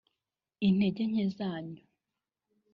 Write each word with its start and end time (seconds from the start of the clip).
intege 0.67 1.03
nke 1.09 1.25
zanyu 1.37 1.83